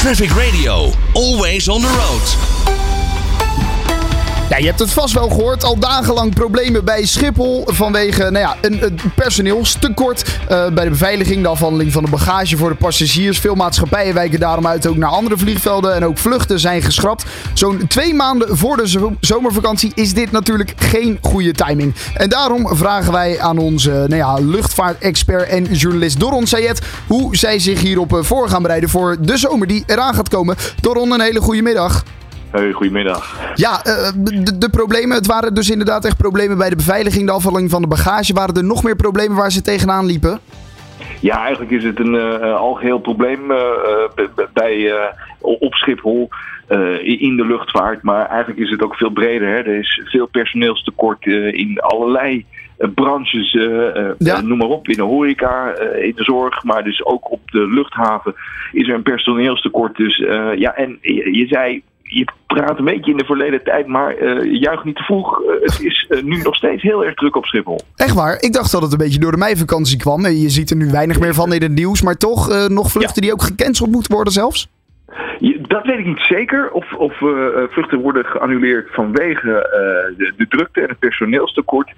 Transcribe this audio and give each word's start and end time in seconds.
Traffic 0.00 0.34
Radio, 0.34 0.92
always 1.14 1.68
on 1.68 1.82
the 1.82 1.88
road. 1.88 2.59
Ja, 4.50 4.56
je 4.56 4.66
hebt 4.66 4.78
het 4.78 4.92
vast 4.92 5.14
wel 5.14 5.28
gehoord. 5.28 5.64
Al 5.64 5.78
dagenlang 5.78 6.34
problemen 6.34 6.84
bij 6.84 7.06
Schiphol 7.06 7.62
vanwege 7.66 8.22
nou 8.22 8.38
ja, 8.38 8.56
een, 8.60 8.98
personeelstekort 9.14 10.38
uh, 10.50 10.68
bij 10.68 10.84
de 10.84 10.90
beveiliging, 10.90 11.42
de 11.42 11.48
afhandeling 11.48 11.92
van 11.92 12.04
de 12.04 12.10
bagage 12.10 12.56
voor 12.56 12.68
de 12.68 12.74
passagiers. 12.74 13.38
Veel 13.38 13.54
maatschappijen 13.54 14.14
wijken 14.14 14.40
daarom 14.40 14.66
uit 14.66 14.86
ook 14.86 14.96
naar 14.96 15.10
andere 15.10 15.38
vliegvelden 15.38 15.94
en 15.94 16.04
ook 16.04 16.18
vluchten 16.18 16.60
zijn 16.60 16.82
geschrapt. 16.82 17.24
Zo'n 17.54 17.86
twee 17.88 18.14
maanden 18.14 18.56
voor 18.56 18.76
de 18.76 19.14
zomervakantie 19.20 19.92
is 19.94 20.14
dit 20.14 20.30
natuurlijk 20.30 20.72
geen 20.76 21.18
goede 21.20 21.52
timing. 21.52 21.94
En 22.14 22.28
daarom 22.28 22.76
vragen 22.76 23.12
wij 23.12 23.40
aan 23.40 23.58
onze 23.58 23.90
nou 23.90 24.16
ja, 24.16 24.34
luchtvaartexpert 24.34 25.48
en 25.48 25.64
journalist 25.64 26.20
Doron 26.20 26.46
Sayed 26.46 26.80
hoe 27.06 27.36
zij 27.36 27.58
zich 27.58 27.80
hierop 27.80 28.14
eh, 28.14 28.22
voor 28.22 28.48
gaan 28.48 28.62
bereiden 28.62 28.88
voor 28.88 29.16
de 29.20 29.36
zomer 29.36 29.66
die 29.66 29.84
eraan 29.86 30.14
gaat 30.14 30.28
komen. 30.28 30.56
Doron, 30.80 31.12
een 31.12 31.20
hele 31.20 31.40
goede 31.40 31.62
middag. 31.62 32.04
Hey, 32.50 32.72
goedemiddag. 32.72 33.54
Ja, 33.54 33.80
uh, 33.86 34.10
de, 34.16 34.58
de, 34.58 34.70
problemen, 34.70 35.16
het 35.16 35.26
waren 35.26 35.54
dus 35.54 35.70
inderdaad 35.70 36.04
echt 36.04 36.16
problemen 36.16 36.58
bij 36.58 36.68
de 36.68 36.76
beveiliging, 36.76 37.26
de 37.26 37.32
afvalling 37.32 37.70
van 37.70 37.82
de 37.82 37.88
bagage. 37.88 38.32
Waren 38.32 38.54
er 38.54 38.64
nog 38.64 38.82
meer 38.82 38.96
problemen 38.96 39.36
waar 39.36 39.52
ze 39.52 39.62
tegenaan 39.62 40.06
liepen? 40.06 40.38
Ja, 41.20 41.40
eigenlijk 41.40 41.70
is 41.70 41.84
het 41.84 41.98
een 41.98 42.14
uh, 42.14 42.54
algeheel 42.54 42.98
probleem 42.98 43.50
uh, 43.50 43.58
bij, 44.52 44.92
op 45.38 45.74
Schiphol. 45.74 46.28
in 47.02 47.36
de 47.36 47.46
luchtvaart, 47.46 48.02
maar 48.02 48.26
eigenlijk 48.26 48.60
is 48.60 48.70
het 48.70 48.82
ook 48.82 48.94
veel 48.94 49.10
breder. 49.10 49.48
Hè. 49.48 49.56
Er 49.56 49.78
is 49.78 50.02
veel 50.04 50.26
personeelstekort 50.26 51.26
in 51.26 51.78
allerlei 51.80 52.46
branches, 52.94 53.52
ja. 54.18 54.40
noem 54.40 54.58
maar 54.58 54.68
op, 54.68 54.88
in 54.88 54.96
de 54.96 55.02
horeca, 55.02 55.78
in 55.78 56.12
de 56.16 56.24
zorg, 56.24 56.64
maar 56.64 56.84
dus 56.84 57.04
ook 57.04 57.30
op 57.30 57.50
de 57.50 57.68
luchthaven 57.68 58.34
is 58.72 58.88
er 58.88 58.94
een 58.94 59.02
personeelstekort. 59.02 59.96
Dus 59.96 60.16
ja, 60.56 60.74
en 60.74 60.98
je, 61.00 61.36
je 61.36 61.46
zei 61.46 61.82
je 62.10 62.24
praat 62.46 62.78
een 62.78 62.84
beetje 62.84 63.10
in 63.10 63.16
de 63.16 63.24
verleden 63.24 63.62
tijd, 63.64 63.86
maar 63.86 64.18
uh, 64.18 64.60
juich 64.60 64.84
niet 64.84 64.96
te 64.96 65.02
vroeg. 65.02 65.40
Uh, 65.40 65.46
het 65.62 65.80
is 65.80 66.06
uh, 66.08 66.22
nu 66.22 66.42
nog 66.42 66.54
steeds 66.54 66.82
heel 66.82 67.04
erg 67.04 67.14
druk 67.14 67.36
op 67.36 67.44
Schiphol. 67.44 67.80
Echt 67.96 68.14
waar? 68.14 68.40
Ik 68.40 68.52
dacht 68.52 68.72
dat 68.72 68.82
het 68.82 68.92
een 68.92 68.98
beetje 68.98 69.20
door 69.20 69.30
de 69.30 69.36
meivakantie 69.36 69.98
kwam. 69.98 70.26
Je 70.26 70.48
ziet 70.48 70.70
er 70.70 70.76
nu 70.76 70.90
weinig 70.90 71.20
meer 71.20 71.34
van 71.34 71.52
in 71.52 71.62
het 71.62 71.72
nieuws, 71.72 72.02
maar 72.02 72.16
toch 72.16 72.68
nog 72.68 72.90
vluchten 72.90 73.22
die 73.22 73.32
ook 73.32 73.42
gecanceld 73.42 73.90
moeten 73.90 74.14
worden 74.14 74.32
zelfs? 74.32 74.68
dat 75.68 75.86
weet 75.86 75.98
ik 75.98 76.06
niet 76.06 76.20
zeker. 76.28 76.70
Of, 76.70 76.92
of 76.92 77.16
vluchten 77.70 78.00
worden 78.00 78.24
geannuleerd 78.24 78.88
vanwege 78.92 79.68
de, 80.16 80.32
de, 80.36 80.48
drukte 80.48 80.80
en 80.80 80.88
het 80.88 80.98
personeelstekort. 80.98 81.92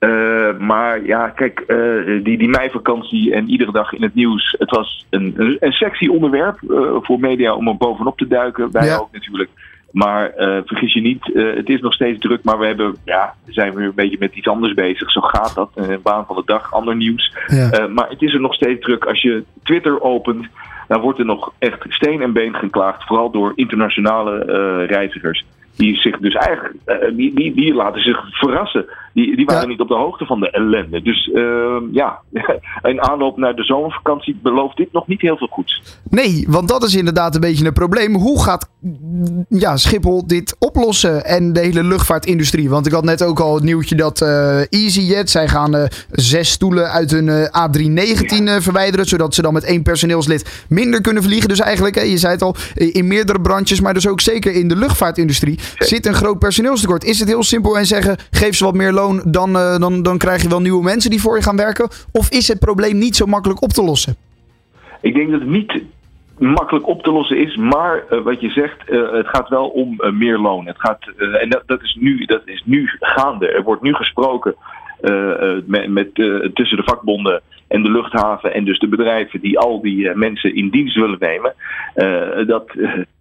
Uh, 0.00 0.58
maar 0.58 1.04
ja, 1.04 1.28
kijk, 1.28 1.64
uh, 1.66 2.24
die, 2.24 2.38
die 2.38 2.48
meivakantie 2.48 3.34
en 3.34 3.48
iedere 3.48 3.72
dag 3.72 3.92
in 3.92 4.02
het 4.02 4.14
nieuws. 4.14 4.54
Het 4.58 4.70
was 4.70 5.06
een, 5.10 5.34
een, 5.36 5.56
een 5.60 5.72
sexy 5.72 6.08
onderwerp 6.08 6.60
uh, 6.68 6.96
voor 7.00 7.20
media 7.20 7.54
om 7.54 7.68
er 7.68 7.76
bovenop 7.76 8.18
te 8.18 8.26
duiken. 8.26 8.72
Wij 8.72 8.86
ja. 8.86 8.96
ook 8.96 9.12
natuurlijk. 9.12 9.50
Maar 9.90 10.32
vergis 10.64 10.92
je 10.92 11.00
niet, 11.00 11.30
het 11.34 11.68
is 11.68 11.80
nog 11.80 11.92
steeds 11.92 12.18
druk. 12.18 12.44
Maar 12.44 12.58
we 12.58 12.66
hebben, 12.66 12.96
ja, 13.04 13.34
zijn 13.46 13.74
we 13.74 13.82
een 13.82 13.92
beetje 13.94 14.16
met 14.20 14.34
iets 14.34 14.48
anders 14.48 14.74
bezig. 14.74 15.10
Zo 15.10 15.20
gaat 15.20 15.54
dat. 15.54 15.70
Een 15.74 16.02
baan 16.02 16.26
van 16.26 16.36
de 16.36 16.42
dag, 16.46 16.72
ander 16.72 16.96
nieuws. 16.96 17.36
Ja. 17.46 17.86
maar 17.86 18.08
het 18.08 18.22
is 18.22 18.34
er 18.34 18.40
nog 18.40 18.54
steeds 18.54 18.80
druk. 18.80 19.04
Als 19.04 19.22
je 19.22 19.44
Twitter 19.62 20.00
opent, 20.00 20.46
dan 20.88 21.00
wordt 21.00 21.18
er 21.18 21.24
nog 21.24 21.52
echt 21.58 21.84
steen 21.88 22.22
en 22.22 22.32
been 22.32 22.54
geklaagd. 22.54 23.06
Vooral 23.06 23.30
door 23.30 23.52
internationale 23.54 24.38
reizigers 24.84 25.44
die 25.76 25.96
zich 25.96 26.18
dus 26.18 26.34
eigenlijk, 26.34 26.74
die, 27.16 27.34
die, 27.34 27.54
die 27.54 27.74
laten 27.74 28.02
zich 28.02 28.28
verrassen. 28.30 28.86
Die, 29.16 29.36
die 29.36 29.44
waren 29.44 29.62
ja. 29.62 29.68
niet 29.68 29.80
op 29.80 29.88
de 29.88 29.94
hoogte 29.94 30.26
van 30.26 30.40
de 30.40 30.50
ellende. 30.50 31.02
Dus 31.02 31.30
uh, 31.34 31.76
ja, 31.92 32.20
in 32.82 33.02
aanloop 33.02 33.36
naar 33.36 33.54
de 33.54 33.64
zomervakantie 33.64 34.38
belooft 34.42 34.76
dit 34.76 34.92
nog 34.92 35.06
niet 35.06 35.20
heel 35.20 35.36
veel 35.36 35.46
goeds. 35.46 36.00
Nee, 36.10 36.46
want 36.48 36.68
dat 36.68 36.82
is 36.82 36.94
inderdaad 36.94 37.34
een 37.34 37.40
beetje 37.40 37.66
een 37.66 37.72
probleem. 37.72 38.14
Hoe 38.14 38.42
gaat 38.42 38.70
ja, 39.48 39.76
Schiphol 39.76 40.26
dit 40.26 40.56
oplossen 40.58 41.24
en 41.24 41.52
de 41.52 41.60
hele 41.60 41.84
luchtvaartindustrie? 41.84 42.70
Want 42.70 42.86
ik 42.86 42.92
had 42.92 43.04
net 43.04 43.24
ook 43.24 43.40
al 43.40 43.54
het 43.54 43.64
nieuwtje 43.64 43.94
dat 43.94 44.20
uh, 44.20 44.60
EasyJet, 44.70 45.30
zij 45.30 45.48
gaan 45.48 45.76
uh, 45.76 45.84
zes 46.10 46.50
stoelen 46.50 46.90
uit 46.90 47.10
hun 47.10 47.28
A319 47.28 48.44
ja. 48.44 48.60
verwijderen, 48.60 49.06
zodat 49.06 49.34
ze 49.34 49.42
dan 49.42 49.52
met 49.52 49.64
één 49.64 49.82
personeelslid 49.82 50.64
minder 50.68 51.00
kunnen 51.00 51.22
vliegen. 51.22 51.48
Dus 51.48 51.60
eigenlijk, 51.60 52.04
je 52.04 52.18
zei 52.18 52.32
het 52.32 52.42
al, 52.42 52.54
in 52.74 53.06
meerdere 53.06 53.40
branches, 53.40 53.80
maar 53.80 53.94
dus 53.94 54.08
ook 54.08 54.20
zeker 54.20 54.52
in 54.52 54.68
de 54.68 54.76
luchtvaartindustrie 54.76 55.58
zit 55.78 56.06
een 56.06 56.14
groot 56.14 56.38
personeelstekort. 56.38 57.04
Is 57.04 57.18
het 57.18 57.28
heel 57.28 57.42
simpel 57.42 57.78
en 57.78 57.86
zeggen, 57.86 58.16
geef 58.30 58.56
ze 58.56 58.64
wat 58.64 58.74
meer 58.74 58.92
loon, 58.92 59.05
dan, 59.24 59.56
uh, 59.56 59.78
dan, 59.78 60.02
dan 60.02 60.18
krijg 60.18 60.42
je 60.42 60.48
wel 60.48 60.60
nieuwe 60.60 60.82
mensen 60.82 61.10
die 61.10 61.20
voor 61.20 61.36
je 61.36 61.42
gaan 61.42 61.56
werken? 61.56 61.88
Of 62.12 62.30
is 62.30 62.48
het 62.48 62.58
probleem 62.58 62.98
niet 62.98 63.16
zo 63.16 63.26
makkelijk 63.26 63.62
op 63.62 63.70
te 63.70 63.82
lossen? 63.82 64.16
Ik 65.00 65.14
denk 65.14 65.30
dat 65.30 65.40
het 65.40 65.48
niet 65.48 65.82
makkelijk 66.38 66.88
op 66.88 67.02
te 67.02 67.12
lossen 67.12 67.38
is, 67.38 67.56
maar 67.56 68.04
uh, 68.10 68.20
wat 68.20 68.40
je 68.40 68.50
zegt, 68.50 68.90
uh, 68.90 69.12
het 69.12 69.28
gaat 69.28 69.48
wel 69.48 69.68
om 69.68 70.00
meer 70.10 70.38
loon. 70.38 70.66
Het 70.66 70.80
gaat, 70.80 71.06
en 71.16 71.48
dat, 71.48 71.62
dat, 71.66 71.82
is 71.82 71.96
nu, 72.00 72.24
dat 72.24 72.42
is 72.44 72.62
nu 72.64 72.90
gaande. 73.00 73.48
Er 73.48 73.62
wordt 73.62 73.82
nu 73.82 73.94
gesproken 73.94 74.54
met, 75.66 75.88
met 75.88 76.14
tussen 76.54 76.76
de 76.76 76.82
vakbonden 76.84 77.42
en 77.68 77.82
de 77.82 77.90
luchthaven 77.90 78.54
en 78.54 78.64
dus 78.64 78.78
de 78.78 78.88
bedrijven 78.88 79.40
die 79.40 79.58
al 79.58 79.80
die 79.80 80.14
mensen 80.14 80.54
in 80.54 80.68
dienst 80.68 80.96
willen 80.96 81.18
nemen. 81.18 81.54
dat 82.46 82.70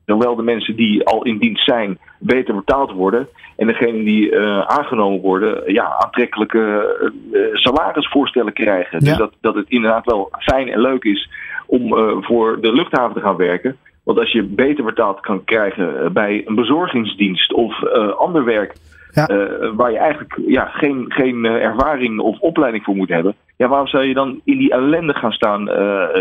zowel 0.05 0.35
de 0.35 0.43
mensen 0.43 0.75
die 0.75 1.05
al 1.05 1.23
in 1.23 1.37
dienst 1.37 1.65
zijn 1.65 1.97
beter 2.19 2.55
betaald 2.55 2.91
worden. 2.91 3.27
En 3.55 3.67
degenen 3.67 4.03
die 4.03 4.31
uh, 4.31 4.59
aangenomen 4.59 5.21
worden, 5.21 5.73
ja, 5.73 5.95
aantrekkelijke 5.99 6.95
uh, 7.31 7.41
salarisvoorstellen 7.53 8.53
krijgen. 8.53 8.99
Ja. 8.99 9.09
Dus 9.09 9.17
dat, 9.17 9.31
dat 9.41 9.55
het 9.55 9.69
inderdaad 9.69 10.05
wel 10.05 10.29
fijn 10.39 10.69
en 10.69 10.79
leuk 10.79 11.03
is 11.03 11.29
om 11.65 11.93
uh, 11.93 12.11
voor 12.19 12.61
de 12.61 12.73
luchthaven 12.73 13.13
te 13.13 13.21
gaan 13.21 13.35
werken. 13.35 13.77
Want 14.03 14.19
als 14.19 14.31
je 14.31 14.43
beter 14.43 14.83
betaald 14.83 15.19
kan 15.19 15.43
krijgen 15.43 16.13
bij 16.13 16.43
een 16.45 16.55
bezorgingsdienst 16.55 17.53
of 17.53 17.83
ander 18.17 18.43
werk. 18.43 18.75
Ja. 19.11 19.27
waar 19.75 19.91
je 19.91 19.97
eigenlijk 19.97 20.39
ja, 20.47 20.65
geen, 20.65 21.05
geen 21.07 21.45
ervaring 21.45 22.19
of 22.19 22.39
opleiding 22.39 22.83
voor 22.83 22.95
moet 22.95 23.09
hebben. 23.09 23.35
Ja, 23.57 23.67
waarom 23.67 23.87
zou 23.87 24.03
je 24.03 24.13
dan 24.13 24.41
in 24.43 24.57
die 24.57 24.71
ellende 24.71 25.13
gaan 25.13 25.31
staan 25.31 25.65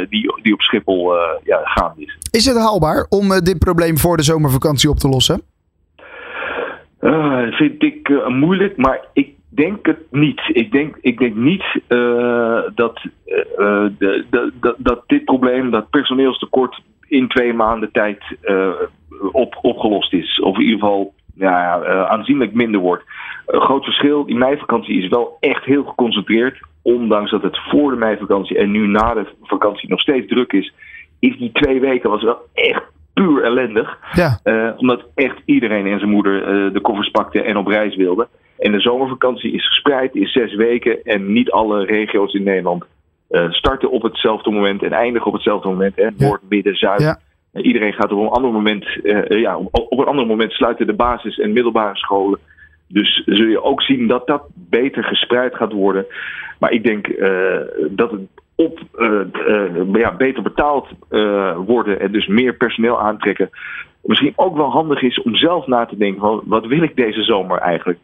die, 0.09 0.35
die 0.43 0.53
op 0.53 0.61
Schiphol 0.61 1.15
ja, 1.45 1.61
gaande 1.65 2.03
is? 2.03 2.19
Is 2.31 2.47
het 2.47 2.57
haalbaar 2.57 3.07
om 3.09 3.29
dit 3.29 3.59
probleem 3.59 3.99
voor 3.99 4.17
de 4.17 4.23
zomervakantie 4.23 4.91
op 4.91 4.97
te 4.97 5.09
lossen? 5.09 5.43
Uh, 7.05 7.53
vind 7.53 7.83
ik 7.83 8.09
uh, 8.09 8.27
moeilijk, 8.27 8.77
maar 8.77 9.05
ik 9.13 9.35
denk 9.49 9.87
het 9.87 9.99
niet. 10.11 10.41
Ik 10.47 10.73
denk, 10.73 10.99
ik 11.01 11.19
denk 11.19 11.35
niet 11.35 11.65
uh, 11.89 12.63
dat, 12.75 13.01
de, 13.99 14.75
dat 14.79 15.03
dit 15.07 15.25
probleem, 15.25 15.71
dat 15.71 15.91
personeelstekort 15.91 16.81
in 17.09 17.29
twee 17.29 17.53
maanden 17.53 17.93
tijd 17.93 18.23
op, 19.33 19.59
opgelost 19.63 20.13
is. 20.13 20.41
Of 20.41 20.57
in 20.57 20.63
ieder 20.63 20.79
geval 20.79 21.15
ja, 21.35 21.85
aanzienlijk 22.07 22.55
minder 22.55 22.81
wordt. 22.81 23.05
Een 23.47 23.61
groot 23.61 23.85
verschil, 23.85 24.25
die 24.25 24.37
meivakantie 24.37 25.03
is 25.03 25.09
wel 25.09 25.37
echt 25.41 25.65
heel 25.65 25.85
geconcentreerd. 25.85 26.59
Ondanks 26.83 27.31
dat 27.31 27.43
het 27.43 27.59
voor 27.69 27.91
de 27.91 27.97
meivakantie 27.97 28.59
en 28.59 28.71
nu 28.71 28.87
na 28.87 29.15
de 29.15 29.27
vakantie 29.43 29.89
nog 29.89 30.01
steeds 30.01 30.27
druk 30.27 30.53
is. 30.53 30.75
Is 31.19 31.39
die 31.39 31.53
twee 31.53 31.81
weken 31.81 32.11
was 32.11 32.23
wel 32.23 32.39
echt 32.55 32.93
puur 33.15 33.45
ellendig. 33.45 33.99
Ja. 34.13 34.39
Uh, 34.45 34.71
omdat 34.77 35.05
echt 35.15 35.37
iedereen 35.45 35.87
en 35.87 35.99
zijn 35.99 36.11
moeder 36.11 36.35
uh, 36.35 36.73
de 36.73 36.81
koffers 36.81 37.11
pakte 37.11 37.43
en 37.43 37.57
op 37.57 37.67
reis 37.67 37.97
wilde. 37.97 38.29
En 38.59 38.73
de 38.73 38.81
zomervakantie 38.81 39.53
is 39.53 39.67
gespreid 39.67 40.15
in 40.15 40.27
zes 40.27 40.55
weken. 40.55 41.03
En 41.03 41.33
niet 41.33 41.51
alle 41.51 41.85
regio's 41.85 42.33
in 42.33 42.43
Nederland 42.43 42.85
uh, 43.31 43.51
starten 43.51 43.91
op 43.91 44.03
hetzelfde 44.03 44.51
moment 44.51 44.83
en 44.83 44.93
eindigen 44.93 45.27
op 45.27 45.33
hetzelfde 45.33 45.69
moment. 45.69 45.97
Hè? 45.97 46.09
Noord, 46.17 46.41
midden, 46.49 46.75
zuid. 46.75 47.01
Ja. 47.01 47.19
Iedereen 47.53 47.93
gaat 47.93 48.13
op 48.13 48.21
een 48.21 48.29
ander 48.29 48.53
moment, 48.53 48.87
ja, 49.29 49.57
op, 49.57 49.87
op, 49.89 49.99
een 49.99 50.07
ander 50.07 50.27
moment 50.27 50.53
sluiten 50.53 50.87
de 50.87 50.93
basis- 50.93 51.39
en 51.39 51.53
middelbare 51.53 51.97
scholen. 51.97 52.39
Dus 52.89 53.23
zul 53.27 53.47
je 53.47 53.63
ook 53.63 53.83
zien 53.83 54.07
dat 54.07 54.27
dat 54.27 54.43
beter 54.55 55.05
gespreid 55.05 55.55
gaat 55.55 55.73
worden. 55.73 56.07
Maar 56.59 56.73
ik 56.73 56.85
denk 56.85 57.07
dat 57.91 58.11
het 58.11 58.21
op 58.55 58.81
uh, 58.99 59.21
ja, 59.93 60.17
beter 60.17 60.43
betaald 60.43 60.89
uh, 61.11 61.57
worden 61.67 62.01
en 62.01 62.13
dus 62.13 62.27
meer 62.27 62.55
personeel 62.55 63.01
aantrekken. 63.01 63.51
Misschien 64.03 64.33
ook 64.37 64.57
wel 64.57 64.71
handig 64.71 65.03
is 65.03 65.23
om 65.23 65.35
zelf 65.35 65.67
na 65.67 65.87
te 65.87 65.97
denken 65.97 66.21
van 66.21 66.43
wat 66.45 66.67
wil 66.67 66.83
ik 66.83 66.97
deze 66.97 67.23
zomer 67.23 67.59
eigenlijk? 67.59 67.99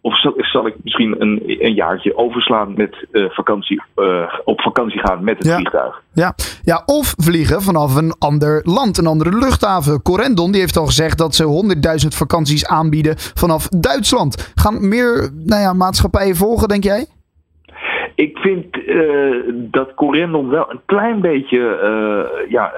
of 0.00 0.20
zal, 0.20 0.34
zal, 0.36 0.66
ik 0.66 0.74
misschien 0.82 1.20
een, 1.20 1.42
een 1.44 1.74
jaartje 1.74 2.16
overslaan 2.16 2.74
met 2.76 3.06
vakantie, 3.12 3.82
op 4.44 4.60
vakantie 4.60 4.98
gaan 4.98 5.24
met 5.24 5.38
het 5.38 5.46
ja. 5.46 5.54
vliegtuig? 5.54 6.02
Ja. 6.12 6.34
ja, 6.62 6.82
of 6.86 7.14
vliegen 7.16 7.62
vanaf 7.62 7.94
een 7.94 8.14
ander 8.18 8.60
land, 8.64 8.98
een 8.98 9.06
andere 9.06 9.36
luchthaven. 9.36 10.02
Corendon 10.02 10.52
die 10.52 10.60
heeft 10.60 10.76
al 10.76 10.86
gezegd 10.86 11.18
dat 11.18 11.34
ze 11.34 11.72
100.000 12.02 12.16
vakanties 12.16 12.66
aanbieden 12.66 13.14
vanaf 13.16 13.68
Duitsland. 13.68 14.52
Gaan 14.54 14.88
meer 14.88 15.30
nou 15.34 15.60
ja, 15.60 15.72
maatschappijen 15.72 16.36
volgen, 16.36 16.68
denk 16.68 16.84
jij? 16.84 17.06
Ik 18.20 18.38
vind 18.38 18.76
uh, 18.76 19.42
dat 19.52 19.94
Corendon 19.94 20.48
wel 20.48 20.70
een 20.70 20.80
klein 20.86 21.20
beetje 21.20 21.58
uh, 21.58 22.50
ja, 22.50 22.72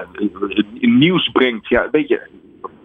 nieuws 0.79 1.29
brengt. 1.31 1.67
Ja, 1.67 1.83
een 1.83 1.91
beetje, 1.91 2.21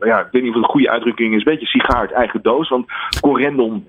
ja, 0.01 0.21
ik 0.21 0.29
weet 0.31 0.43
niet 0.43 0.51
of 0.51 0.57
het 0.57 0.65
een 0.65 0.71
goede 0.71 0.91
uitdrukking 0.91 1.33
is. 1.35 1.39
Een 1.39 1.53
beetje 1.53 1.67
sigaar 1.67 1.97
uit 1.97 2.13
eigen 2.13 2.43
doos. 2.43 2.69
Want 2.69 2.87
Corendon 3.21 3.87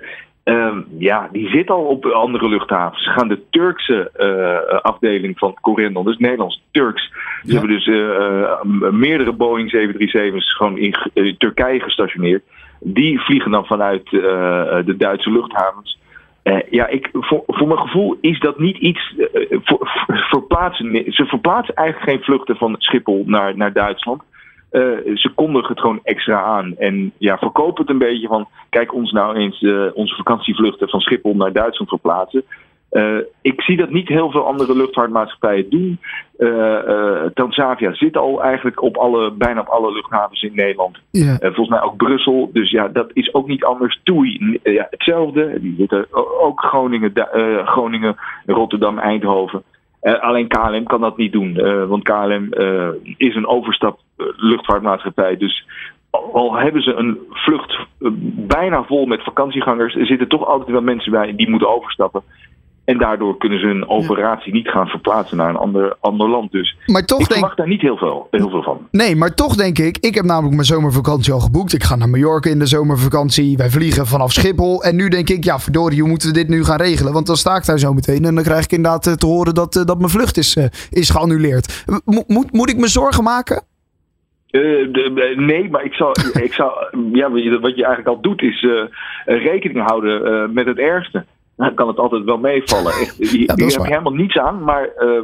Ehm, 0.50 0.82
ja, 0.98 1.30
die 1.32 1.50
zit 1.50 1.70
al 1.70 1.84
op 1.84 2.06
andere 2.06 2.50
luchthavens. 2.50 3.04
Ze 3.04 3.10
gaan 3.10 3.28
de 3.28 3.42
Turkse 3.50 4.12
uh, 4.20 4.80
afdeling 4.82 5.38
van 5.38 5.58
Corendon, 5.62 6.06
dus 6.06 6.18
Nederlands-Turks. 6.18 7.14
Die 7.44 7.58
hebben 7.58 7.72
dus 7.72 7.88
uh, 7.88 8.62
meerdere 8.92 9.32
Boeing 9.34 9.72
737's 9.76 10.56
gewoon 10.56 10.78
in 10.78 11.38
Turkije 11.38 11.80
gestationeerd. 11.80 12.44
Die 12.80 13.20
vliegen 13.20 13.52
dan 13.52 13.66
vanuit 13.66 14.10
de 14.10 14.96
Duitse 14.98 15.32
luchthavens. 15.32 15.99
Ja, 16.70 16.88
ik, 16.88 17.10
voor, 17.12 17.44
voor, 17.48 17.68
mijn 17.68 17.80
gevoel 17.80 18.18
is 18.22 18.40
dat 18.40 18.60
niet 18.60 18.78
iets. 18.78 19.16
Voor, 19.64 19.80
verplaatsen, 20.08 21.14
ze 21.14 21.26
verplaatsen 21.26 21.76
eigenlijk 21.76 22.10
geen 22.10 22.24
vluchten 22.24 22.56
van 22.56 22.76
Schiphol 22.78 23.24
naar, 23.26 23.58
naar 23.58 23.74
Duitsland. 23.74 24.22
Ze 25.14 25.32
kondigen 25.36 25.70
het 25.70 25.80
gewoon 25.80 26.00
extra 26.04 26.42
aan. 26.42 26.76
En 26.78 27.12
ja, 27.18 27.38
verkoop 27.38 27.78
het 27.78 27.90
een 27.90 27.98
beetje 27.98 28.28
van. 28.28 28.48
Kijk 28.70 28.94
ons 28.94 29.12
nou 29.12 29.36
eens 29.36 29.66
onze 29.94 30.16
vakantievluchten 30.16 30.90
van 30.90 31.00
Schiphol 31.00 31.36
naar 31.36 31.54
Duitsland 31.54 31.90
verplaatsen. 31.90 32.44
Uh, 32.92 33.18
ik 33.42 33.62
zie 33.62 33.78
dat 33.78 33.90
niet 33.90 34.08
heel 34.08 34.32
veel 34.32 34.46
andere 34.46 34.76
luchtvaartmaatschappijen 34.76 35.70
doen. 35.70 36.00
Transavia 37.34 37.94
zit 37.94 38.18
al 38.18 38.44
eigenlijk 38.44 38.82
op 38.82 38.98
alle, 38.98 39.32
bijna 39.32 39.60
op 39.60 39.68
alle 39.68 39.94
luchthavens 39.94 40.42
in 40.42 40.56
Nederland. 40.56 40.98
Yeah. 41.12 41.38
volgens 41.40 41.70
mij 41.70 41.82
ook 41.82 41.98
Brussel. 41.98 42.50
Dus 42.54 42.72
ja, 42.72 42.88
dat 42.88 43.10
is 43.14 43.34
ook 43.34 43.48
niet 43.48 43.64
anders. 43.64 44.00
TUI, 44.04 44.60
ja, 44.64 44.88
hetzelfde. 44.90 45.60
Die 45.62 45.76
zitten 45.78 46.08
ook 46.40 46.62
Groningen, 46.62 47.12
Groningen 47.66 48.16
Rotterdam, 48.46 48.98
Eindhoven. 48.98 49.64
Uh, 50.02 50.20
alleen 50.22 50.48
KLM 50.48 50.84
kan 50.84 51.02
dat 51.02 51.18
niet 51.18 51.32
doen, 51.32 51.56
uh, 51.58 51.86
want 51.86 52.04
KLM 52.04 52.48
uh, 52.52 52.88
is 53.18 53.36
een 53.36 53.48
overstap 53.48 54.00
luchtvaartmaatschappij. 54.36 55.38
Dus 55.38 55.68
al 56.32 56.56
hebben 56.56 56.82
ze 56.82 56.94
een 56.94 57.18
vlucht 57.30 57.80
bijna 58.48 58.84
vol 58.84 59.06
met 59.06 59.24
vakantiegangers, 59.24 59.96
er 59.96 60.06
zitten 60.06 60.28
toch 60.28 60.46
altijd 60.46 60.70
wel 60.70 60.82
mensen 60.82 61.12
bij 61.12 61.36
die 61.36 61.50
moeten 61.50 61.70
overstappen. 61.70 62.24
En 62.90 62.98
daardoor 62.98 63.38
kunnen 63.38 63.60
ze 63.60 63.66
hun 63.66 63.90
operatie 63.90 64.54
niet 64.54 64.68
gaan 64.68 64.88
verplaatsen 64.88 65.38
naar 65.38 65.50
een 65.50 65.56
ander, 65.56 65.96
ander 66.00 66.30
land. 66.30 66.52
Dus 66.52 66.78
maar 66.86 67.06
toch 67.06 67.20
ik 67.20 67.28
denk... 67.28 67.40
verwacht 67.40 67.58
daar 67.58 67.68
niet 67.68 67.82
heel 67.82 67.98
veel, 67.98 68.28
heel 68.32 68.50
veel 68.50 68.64
van. 68.64 68.88
Nee, 68.92 69.16
maar 69.16 69.36
toch 69.36 69.56
denk 69.56 69.78
ik, 69.78 69.98
ik 69.98 70.16
heb 70.16 70.26
namelijk 70.26 70.54
mijn 70.54 70.66
zomervakantie 70.66 71.34
al 71.34 71.40
geboekt. 71.40 71.74
Ik 71.74 71.84
ga 71.84 71.96
naar 71.96 72.10
Mallorca 72.10 72.50
in 72.50 72.60
de 72.60 72.66
zomervakantie. 72.66 73.58
Wij 73.58 73.70
vliegen 73.70 74.06
vanaf 74.06 74.32
Schiphol. 74.32 74.84
En 74.84 74.96
nu 74.96 75.10
denk 75.10 75.30
ik, 75.30 75.44
ja 75.44 75.60
verdorie, 75.60 76.00
hoe 76.00 76.10
moeten 76.10 76.28
we 76.28 76.34
dit 76.34 76.48
nu 76.48 76.64
gaan 76.64 76.78
regelen? 76.78 77.14
Want 77.14 77.28
dan 77.28 77.36
sta 77.36 77.56
ik 77.56 77.66
daar 77.66 77.80
zo 77.80 77.94
meteen 77.94 78.26
en 78.26 78.36
dan 78.36 78.44
krijg 78.44 78.64
ik 78.64 78.72
inderdaad 78.72 79.08
eh, 79.08 79.14
te 79.14 79.26
horen 79.26 79.54
dat, 79.54 79.76
eh, 79.76 79.86
dat 79.86 79.98
mijn 79.98 80.10
vlucht 80.10 80.38
is, 80.38 80.56
uh, 80.56 80.64
is 80.90 81.10
geannuleerd. 81.10 81.84
moet, 82.06 82.52
moet 82.52 82.70
ik 82.70 82.78
me 82.78 82.88
zorgen 82.88 83.24
maken? 83.24 83.64
Uh, 84.52 84.94
de, 84.94 85.34
nee, 85.38 85.70
maar 85.70 85.84
ik 85.84 85.94
zou, 85.94 86.12
ik 86.48 86.54
zou 86.54 86.72
ja, 87.14 87.32
wat 87.60 87.76
je 87.76 87.86
eigenlijk 87.86 88.08
al 88.08 88.22
doet, 88.22 88.42
is 88.42 88.62
uh, 88.62 88.84
rekening 89.26 89.88
houden 89.88 90.32
uh, 90.32 90.54
met 90.54 90.66
het 90.66 90.78
ergste 90.78 91.26
dan 91.66 91.74
kan 91.74 91.88
het 91.88 91.98
altijd 91.98 92.24
wel 92.24 92.38
meevallen. 92.38 92.92
Echt, 93.04 93.18
ja, 93.18 93.54
je 93.56 93.84
helemaal 93.84 94.14
niets 94.14 94.38
aan, 94.38 94.64
maar 94.64 94.90
uh, 95.00 95.22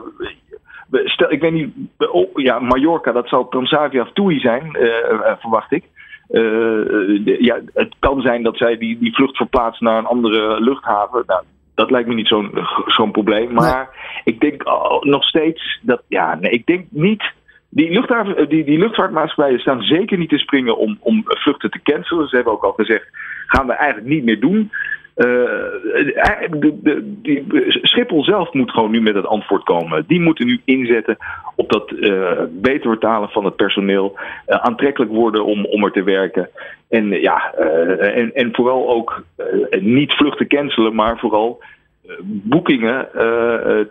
stel, 1.06 1.32
ik 1.32 1.42
weet 1.42 1.54
niet, 1.54 1.74
oh, 1.98 2.30
ja, 2.36 2.60
Mallorca, 2.60 3.12
dat 3.12 3.28
zal 3.28 3.48
Transavia 3.48 4.02
of 4.02 4.12
TUI 4.14 4.40
zijn, 4.40 4.78
uh, 4.80 5.32
verwacht 5.40 5.72
ik. 5.72 5.84
Uh, 6.30 7.26
ja, 7.40 7.60
het 7.74 7.96
kan 8.00 8.22
zijn 8.22 8.44
dat 8.44 8.58
zij 8.58 8.78
die, 8.78 9.00
die 9.00 9.16
vlucht 9.16 9.38
verplaatsen 9.38 9.86
naar 9.86 9.98
een 9.98 10.06
andere 10.06 10.62
luchthaven. 10.62 11.24
Nou, 11.28 11.44
dat 11.76 11.92
lijkt 11.92 12.08
me 12.08 12.14
niet 12.14 12.28
zo'n 12.28 12.52
zo'n 12.86 13.12
probleem. 13.12 13.54
Maar 13.54 13.90
ik 14.24 14.40
denk 14.40 14.68
oh, 14.68 15.02
nog 15.02 15.24
steeds 15.24 15.80
dat, 15.82 16.02
ja, 16.08 16.36
nee, 16.36 16.52
ik 16.52 16.66
denk 16.66 16.86
niet. 16.90 17.24
Die, 17.70 17.92
luchthaven, 17.92 18.50
die, 18.50 18.64
die 18.64 18.78
luchtvaartmaatschappijen 18.78 19.60
staan 19.60 19.82
zeker 19.82 20.18
niet 20.18 20.30
te 20.30 20.38
springen 20.38 20.78
om, 20.78 20.98
om 21.00 21.24
vluchten 21.26 21.72
te 21.72 21.82
cancelen. 21.82 22.28
Ze 22.28 22.36
hebben 22.36 22.54
ook 22.54 22.64
al 22.64 22.72
gezegd, 22.72 23.08
gaan 23.48 23.68
we 23.68 23.74
eigenlijk 23.74 24.10
niet 24.10 24.24
meer 24.24 24.40
doen. 24.40 24.72
Uh, 25.16 25.26
de, 26.50 26.78
de, 26.82 27.20
die, 27.22 27.46
Schiphol 27.68 28.24
zelf 28.24 28.54
moet 28.54 28.72
gewoon 28.72 28.92
nu 28.92 29.02
met 29.02 29.16
het 29.16 29.26
antwoord 29.26 29.64
komen. 29.64 30.04
Die 30.08 30.20
moeten 30.20 30.46
nu 30.46 30.62
inzetten 30.66 31.18
op 31.56 31.70
dat 31.70 31.92
uh, 31.92 32.32
beter 32.50 32.90
betalen 32.90 33.30
van 33.30 33.46
het 33.46 33.56
personeel. 33.56 34.18
Aantrekkelijk 34.46 35.12
worden 35.12 35.46
om, 35.46 35.66
om 35.66 35.84
er 35.84 35.92
te 35.92 36.04
werken. 36.04 36.50
En, 36.90 37.10
ja, 37.10 37.54
en, 38.00 38.34
en 38.34 38.50
vooral 38.56 38.90
ook 38.90 39.24
niet 39.80 40.14
vluchten 40.14 40.48
cancelen, 40.48 40.96
maar 40.96 41.20
vooral 41.20 41.62
boekingen 42.24 43.07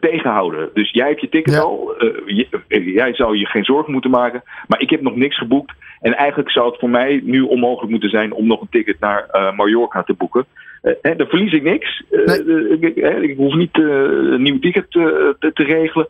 tegenhouden. 0.01 0.71
Dus 0.75 0.91
jij 0.91 1.09
hebt 1.09 1.21
je 1.21 1.29
ticket 1.29 1.59
al. 1.59 1.95
jij 2.67 3.15
zou 3.15 3.37
je 3.37 3.47
geen 3.47 3.65
zorgen 3.65 3.93
moeten 3.93 4.11
maken. 4.11 4.43
Maar 4.67 4.81
ik 4.81 4.91
heb 4.91 5.01
nog 5.01 5.17
niks 5.17 5.39
geboekt. 5.39 5.73
En 6.01 6.17
eigenlijk 6.17 6.51
zou 6.51 6.71
het 6.71 6.81
voor 6.81 6.91
mij 6.91 7.21
nu 7.25 7.41
onmogelijk 7.41 7.91
moeten 7.91 8.11
zijn 8.11 8.33
om 8.33 8.47
nog 8.47 8.61
een 8.61 8.69
ticket 8.71 9.01
naar 9.01 9.53
Mallorca 9.57 10.03
te 10.03 10.15
boeken. 10.15 10.47
Dan 11.03 11.27
verlies 11.27 11.53
ik 11.53 11.63
niks. 11.63 12.03
Ik, 12.81 12.97
ik, 12.97 13.37
hoef 13.37 13.55
niet 13.55 13.79
een 13.79 14.43
nieuw 14.43 14.59
ticket 14.59 14.91
te, 14.91 15.37
te, 15.39 15.63
regelen. 15.63 16.09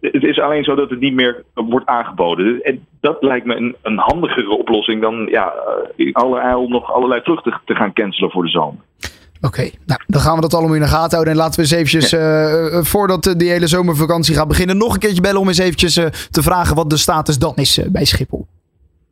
het 0.00 0.24
is 0.24 0.38
alleen 0.38 0.64
zo 0.64 0.74
dat 0.74 0.90
het 0.90 1.00
niet 1.00 1.14
meer 1.14 1.42
wordt 1.54 1.86
aangeboden. 1.86 2.62
En 2.62 2.86
dat 3.00 3.22
lijkt 3.22 3.46
me 3.46 3.54
een, 3.56 3.76
een 3.82 3.98
handigere 3.98 4.50
oplossing 4.50 5.00
dan 5.00 5.26
ja, 5.30 5.54
in 5.96 6.12
alle 6.12 6.68
nog 6.68 6.92
allerlei 6.92 7.20
vluchten 7.22 7.60
te 7.64 7.74
gaan 7.74 7.92
cancelen 7.92 8.30
voor 8.30 8.44
de 8.44 8.50
zomer. 8.50 8.80
Oké, 9.46 9.70
nou, 9.86 10.00
dan 10.06 10.20
gaan 10.20 10.34
we 10.34 10.40
dat 10.40 10.54
allemaal 10.54 10.74
in 10.74 10.80
de 10.80 10.86
gaten 10.86 11.10
houden. 11.10 11.32
En 11.32 11.38
laten 11.38 11.54
we 11.54 11.60
eens 11.60 11.70
eventjes, 11.70 12.10
ja. 12.10 12.82
voordat 12.82 13.34
die 13.36 13.50
hele 13.50 13.66
zomervakantie 13.66 14.34
gaat 14.34 14.48
beginnen, 14.48 14.76
nog 14.76 14.94
een 14.94 15.00
keertje 15.00 15.20
bellen 15.20 15.40
om 15.40 15.48
eens 15.48 15.58
eventjes 15.58 15.94
te 16.30 16.42
vragen 16.42 16.76
wat 16.76 16.90
de 16.90 16.96
status 16.96 17.38
dan 17.38 17.54
is 17.54 17.80
bij 17.92 18.04
Schiphol. 18.04 18.46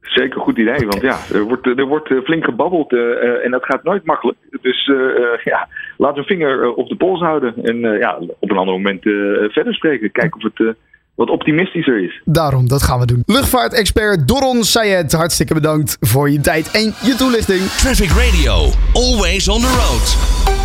Zeker 0.00 0.36
een 0.36 0.42
goed 0.42 0.58
idee, 0.58 0.86
want 0.86 1.00
ja, 1.00 1.18
er 1.32 1.42
wordt, 1.42 1.66
er 1.66 1.86
wordt 1.86 2.10
eh, 2.10 2.18
flink 2.24 2.44
gebabbeld 2.44 2.92
en 3.44 3.50
dat 3.50 3.64
gaat 3.64 3.82
nooit 3.82 4.04
makkelijk. 4.04 4.38
Dus 4.60 4.90
ja, 5.44 5.68
laten 5.96 6.14
we 6.14 6.20
een 6.20 6.36
vinger 6.36 6.74
op 6.74 6.88
de 6.88 6.96
pols 6.96 7.20
houden 7.20 7.54
en 7.62 7.78
ja, 7.78 8.18
op 8.38 8.50
een 8.50 8.56
ander 8.56 8.74
moment 8.74 9.02
verder 9.52 9.74
spreken. 9.74 10.12
Kijken 10.12 10.36
of 10.36 10.52
het 10.54 10.76
wat 11.20 11.30
optimistischer 11.30 12.04
is. 12.04 12.20
Daarom, 12.24 12.68
dat 12.68 12.82
gaan 12.82 12.98
we 12.98 13.06
doen. 13.06 13.22
Luchtvaartexpert 13.26 14.28
Doron 14.28 14.64
Sayed, 14.64 15.12
hartstikke 15.12 15.54
bedankt 15.54 15.96
voor 16.00 16.30
je 16.30 16.40
tijd 16.40 16.70
en 16.70 16.94
je 17.02 17.14
toelichting. 17.14 17.60
Traffic 17.60 18.10
Radio, 18.10 18.70
always 18.92 19.48
on 19.48 19.60
the 19.60 19.66
road. 19.66 20.59